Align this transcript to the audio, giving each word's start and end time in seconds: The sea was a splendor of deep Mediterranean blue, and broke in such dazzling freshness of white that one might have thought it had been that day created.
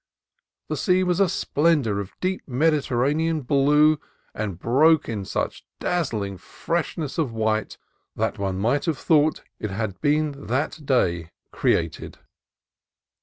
The 0.67 0.77
sea 0.77 1.03
was 1.03 1.19
a 1.19 1.29
splendor 1.29 1.99
of 1.99 2.11
deep 2.19 2.47
Mediterranean 2.47 3.41
blue, 3.41 3.99
and 4.33 4.57
broke 4.57 5.07
in 5.07 5.25
such 5.25 5.63
dazzling 5.79 6.39
freshness 6.39 7.19
of 7.19 7.31
white 7.31 7.77
that 8.15 8.39
one 8.39 8.57
might 8.57 8.85
have 8.85 8.97
thought 8.97 9.43
it 9.59 9.69
had 9.69 10.01
been 10.01 10.47
that 10.47 10.87
day 10.87 11.29
created. 11.51 12.17